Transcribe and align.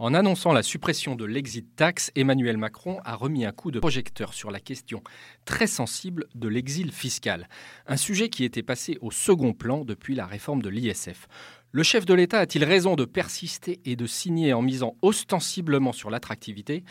En 0.00 0.14
annonçant 0.14 0.52
la 0.52 0.62
suppression 0.62 1.16
de 1.16 1.24
l'exit 1.24 1.74
tax, 1.74 2.12
Emmanuel 2.14 2.56
Macron 2.56 3.00
a 3.04 3.16
remis 3.16 3.44
un 3.44 3.50
coup 3.50 3.72
de 3.72 3.80
projecteur 3.80 4.32
sur 4.32 4.52
la 4.52 4.60
question 4.60 5.02
très 5.44 5.66
sensible 5.66 6.26
de 6.36 6.46
l'exil 6.46 6.92
fiscal, 6.92 7.48
un 7.88 7.96
sujet 7.96 8.28
qui 8.28 8.44
était 8.44 8.62
passé 8.62 8.96
au 9.00 9.10
second 9.10 9.54
plan 9.54 9.84
depuis 9.84 10.14
la 10.14 10.24
réforme 10.24 10.62
de 10.62 10.68
l'ISF. 10.68 11.26
Le 11.72 11.82
chef 11.82 12.06
de 12.06 12.14
l'État 12.14 12.38
a-t-il 12.38 12.64
raison 12.64 12.94
de 12.94 13.04
persister 13.04 13.80
et 13.84 13.96
de 13.96 14.06
signer 14.06 14.52
en 14.52 14.62
misant 14.62 14.96
ostensiblement 15.02 15.92
sur 15.92 16.10
l'attractivité? 16.10 16.84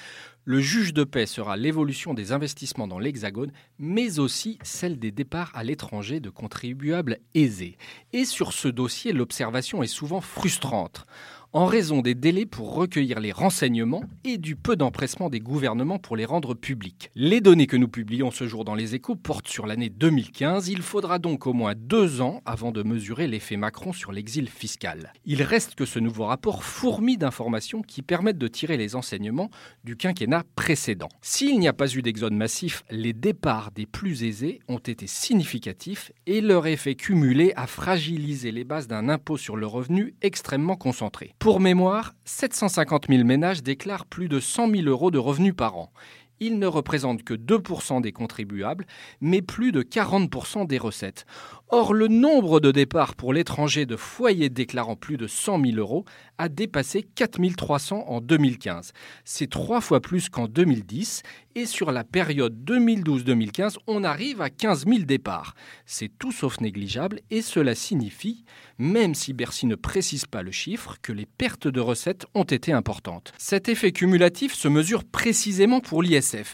Le 0.44 0.60
juge 0.60 0.94
de 0.94 1.04
paix 1.04 1.26
sera 1.26 1.58
l'évolution 1.58 2.14
des 2.14 2.34
investissements 2.34 2.88
dans 2.88 3.00
l'Hexagone, 3.00 3.54
mais 3.80 4.20
aussi 4.20 4.60
celle 4.64 5.00
des 5.00 5.12
départs 5.12 5.52
à 5.56 5.64
l'étranger 5.64 6.20
de 6.20 6.30
contribuables 6.30 7.20
aisés. 7.34 7.78
Et 8.12 8.26
sur 8.26 8.54
ce 8.54 8.68
dossier, 8.68 9.14
l'observation 9.14 9.82
est 9.82 9.88
souvent 9.88 10.22
frustrante 10.22 11.06
en 11.54 11.66
raison 11.66 12.02
des 12.02 12.16
délais 12.16 12.46
pour 12.46 12.74
recueillir 12.74 13.20
les 13.20 13.32
renseignements 13.32 14.04
et 14.24 14.38
du 14.38 14.56
peu 14.56 14.76
d'empressement 14.76 15.30
des 15.30 15.40
gouvernements 15.40 15.98
pour 15.98 16.16
les 16.16 16.26
rendre 16.26 16.54
publics. 16.54 17.10
Les 17.16 17.42
données 17.42 17.68
que 17.68 17.78
nous 17.78 17.88
publions 17.88 18.32
ce 18.32 18.48
jour 18.48 18.66
dans 18.66 18.76
les 18.76 18.96
échos 18.96 19.16
portent 19.16 19.48
sur 19.48 19.66
l'année 19.66 19.90
2015. 19.90 20.68
Il 20.68 20.82
faudra 20.82 21.20
donc 21.20 21.48
au 21.48 21.54
moins 21.54 21.74
deux 21.76 22.22
ans 22.22 22.42
avant 22.46 22.72
de 22.72 22.84
mesurer 22.84 23.28
l'effet 23.28 23.58
Macron 23.58 23.94
sur 23.94 24.12
l'exil 24.12 24.50
fiscal. 24.50 25.14
Il 25.26 25.42
reste 25.42 25.76
que 25.76 25.86
ce 25.86 26.00
nouveau 26.00 26.26
rapport 26.26 26.64
fourmille 26.64 27.18
d'informations 27.18 27.82
qui 27.82 28.02
permettent 28.02 28.38
de 28.38 28.48
tirer 28.48 28.78
les 28.78 28.96
enseignements 28.96 29.50
du 29.84 29.96
quinquennat 29.96 30.44
précédent. 30.56 31.10
S'il 31.22 31.60
n'y 31.60 31.68
a 31.68 31.74
pas 31.74 31.94
eu 31.94 32.02
d'exode 32.02 32.34
massif, 32.34 32.84
les 32.92 33.14
départs 33.14 33.72
des 33.72 33.86
plus 33.86 34.24
aisés 34.24 34.60
ont 34.68 34.78
été 34.78 35.08
significatifs 35.08 36.12
et 36.26 36.42
leur 36.42 36.68
effet 36.68 36.96
cumulé 36.96 37.54
a 37.56 37.68
fragilisé 37.68 38.52
les 38.52 38.64
bases 38.64 38.88
d'un 38.88 39.10
impôt 39.10 39.38
sur 39.38 39.56
le 39.56 39.66
revenu 39.66 40.16
extrêmement 40.22 40.76
concentré. 40.76 41.34
Pour 41.48 41.62
mémoire, 41.62 42.14
750 42.26 43.06
000 43.08 43.24
ménages 43.24 43.64
déclarent 43.64 44.06
plus 44.06 44.28
de 44.28 44.42
100 44.42 44.70
000 44.70 44.82
euros 44.90 45.12
de 45.12 45.18
revenus 45.18 45.56
par 45.56 45.78
an. 45.78 45.94
Ils 46.40 46.60
ne 46.60 46.68
représentent 46.68 47.24
que 47.24 47.34
2% 47.34 48.02
des 48.02 48.12
contribuables, 48.12 48.86
mais 49.22 49.42
plus 49.42 49.72
de 49.72 49.82
40% 49.82 50.68
des 50.68 50.78
recettes. 50.78 51.26
Or, 51.70 51.94
le 51.94 52.08
nombre 52.08 52.62
de 52.62 52.72
départs 52.72 53.16
pour 53.16 53.34
l'étranger 53.34 53.86
de 53.86 53.98
foyers 53.98 54.50
déclarant 54.50 54.96
plus 54.96 55.18
de 55.18 55.28
100 55.28 55.66
000 55.66 55.78
euros 55.78 56.06
a 56.38 56.48
dépassé 56.48 57.04
4 57.04 57.56
300 57.56 58.06
en 58.08 58.22
2015. 58.22 58.94
C'est 59.26 59.50
trois 59.50 59.82
fois 59.82 60.00
plus 60.00 60.30
qu'en 60.30 60.48
2010 60.48 61.24
et 61.56 61.66
sur 61.66 61.92
la 61.92 62.04
période 62.04 62.56
2012-2015, 62.66 63.78
on 63.88 64.04
arrive 64.04 64.42
à 64.42 64.50
15 64.50 64.86
000 64.86 65.00
départs. 65.00 65.56
C'est 65.86 66.12
tout 66.20 66.32
sauf 66.32 66.62
négligeable 66.62 67.20
et 67.32 67.42
cela 67.42 67.76
signifie, 67.76 68.46
même 68.78 69.16
si 69.16 69.34
Bercy 69.34 69.66
ne 69.66 69.76
précise 69.76 70.26
pas 70.26 70.44
le 70.44 70.52
chiffre, 70.52 70.98
que 71.02 71.12
les 71.12 71.26
pertes 71.26 71.68
de 71.68 71.80
recettes 71.80 72.28
ont 72.36 72.44
été 72.44 72.72
importantes. 72.72 73.34
Cet 73.40 73.70
effet 73.70 73.92
cumulatif 73.92 74.54
se 74.54 74.68
mesure 74.68 75.04
précisément 75.04 75.80
pour 75.80 76.04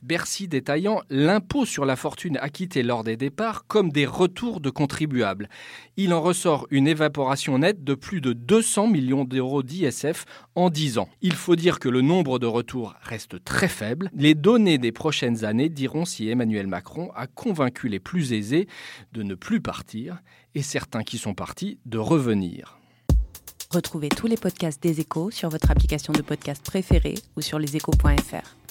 Bercy 0.03 0.47
détaillant 0.47 1.01
l'impôt 1.09 1.65
sur 1.65 1.85
la 1.85 1.95
fortune 1.95 2.37
acquittée 2.37 2.83
lors 2.83 3.03
des 3.03 3.17
départs 3.17 3.65
comme 3.67 3.91
des 3.91 4.05
retours 4.05 4.59
de 4.59 4.69
contributions 4.69 5.03
il 5.97 6.13
en 6.13 6.21
ressort 6.21 6.67
une 6.71 6.87
évaporation 6.87 7.57
nette 7.59 7.83
de 7.83 7.93
plus 7.93 8.21
de 8.21 8.33
200 8.33 8.87
millions 8.87 9.25
d'euros 9.25 9.63
d'ISF 9.63 10.25
en 10.55 10.69
10 10.69 10.97
ans. 10.97 11.09
Il 11.21 11.33
faut 11.33 11.55
dire 11.55 11.79
que 11.79 11.89
le 11.89 12.01
nombre 12.01 12.39
de 12.39 12.45
retours 12.45 12.95
reste 13.01 13.43
très 13.43 13.67
faible. 13.67 14.09
Les 14.15 14.35
données 14.35 14.77
des 14.77 14.91
prochaines 14.91 15.45
années 15.45 15.69
diront 15.69 16.05
si 16.05 16.29
Emmanuel 16.29 16.67
Macron 16.67 17.11
a 17.15 17.27
convaincu 17.27 17.89
les 17.89 17.99
plus 17.99 18.33
aisés 18.33 18.67
de 19.11 19.23
ne 19.23 19.35
plus 19.35 19.61
partir 19.61 20.21
et 20.55 20.61
certains 20.61 21.03
qui 21.03 21.17
sont 21.17 21.33
partis 21.33 21.79
de 21.85 21.97
revenir. 21.97 22.77
Retrouvez 23.71 24.09
tous 24.09 24.27
les 24.27 24.37
podcasts 24.37 24.81
des 24.81 24.99
échos 24.99 25.31
sur 25.31 25.49
votre 25.49 25.71
application 25.71 26.13
de 26.13 26.21
podcast 26.21 26.63
préférée 26.63 27.15
ou 27.35 27.41
sur 27.41 27.57
leséchos.fr. 27.57 28.62